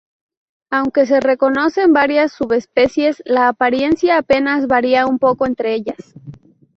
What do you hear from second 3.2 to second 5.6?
la apariencia apenas varía un poco